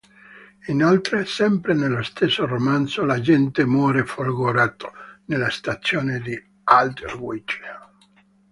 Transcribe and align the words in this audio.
Inoltre, 0.69 1.27
sempre 1.27 1.75
nello 1.75 2.01
stesso 2.01 2.47
romanzo, 2.47 3.05
l'agente 3.05 3.67
muore 3.67 4.03
folgorato 4.03 4.91
nella 5.25 5.51
stazione 5.51 6.19
di 6.21 6.33
Aldwych. 6.63 7.59